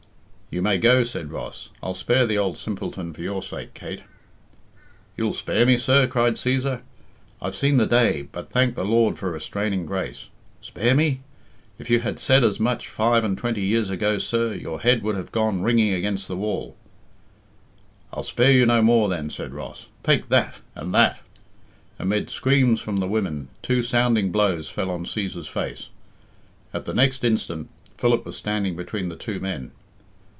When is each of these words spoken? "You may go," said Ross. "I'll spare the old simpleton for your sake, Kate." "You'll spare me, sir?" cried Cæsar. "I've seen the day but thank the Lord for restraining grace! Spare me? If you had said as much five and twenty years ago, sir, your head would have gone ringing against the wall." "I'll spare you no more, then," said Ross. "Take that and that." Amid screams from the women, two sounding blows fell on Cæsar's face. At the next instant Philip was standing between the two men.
"You 0.53 0.61
may 0.61 0.79
go," 0.79 1.05
said 1.05 1.31
Ross. 1.31 1.69
"I'll 1.81 1.93
spare 1.93 2.27
the 2.27 2.37
old 2.37 2.57
simpleton 2.57 3.13
for 3.13 3.21
your 3.21 3.41
sake, 3.41 3.73
Kate." 3.73 4.01
"You'll 5.15 5.31
spare 5.31 5.65
me, 5.65 5.77
sir?" 5.77 6.07
cried 6.07 6.33
Cæsar. 6.33 6.81
"I've 7.41 7.55
seen 7.55 7.77
the 7.77 7.85
day 7.87 8.23
but 8.33 8.49
thank 8.49 8.75
the 8.75 8.83
Lord 8.83 9.17
for 9.17 9.31
restraining 9.31 9.85
grace! 9.85 10.27
Spare 10.59 10.93
me? 10.93 11.21
If 11.79 11.89
you 11.89 12.01
had 12.01 12.19
said 12.19 12.43
as 12.43 12.59
much 12.59 12.89
five 12.89 13.23
and 13.23 13.37
twenty 13.37 13.61
years 13.61 13.89
ago, 13.89 14.17
sir, 14.17 14.53
your 14.53 14.81
head 14.81 15.03
would 15.03 15.15
have 15.15 15.31
gone 15.31 15.61
ringing 15.61 15.93
against 15.93 16.27
the 16.27 16.35
wall." 16.35 16.75
"I'll 18.11 18.21
spare 18.21 18.51
you 18.51 18.65
no 18.65 18.81
more, 18.81 19.07
then," 19.07 19.29
said 19.29 19.53
Ross. 19.53 19.85
"Take 20.03 20.27
that 20.27 20.55
and 20.75 20.93
that." 20.93 21.21
Amid 21.97 22.29
screams 22.29 22.81
from 22.81 22.97
the 22.97 23.07
women, 23.07 23.47
two 23.61 23.81
sounding 23.83 24.33
blows 24.33 24.67
fell 24.67 24.91
on 24.91 25.05
Cæsar's 25.05 25.47
face. 25.47 25.91
At 26.73 26.83
the 26.83 26.93
next 26.93 27.23
instant 27.23 27.69
Philip 27.95 28.25
was 28.25 28.35
standing 28.35 28.75
between 28.75 29.07
the 29.07 29.15
two 29.15 29.39
men. 29.39 29.71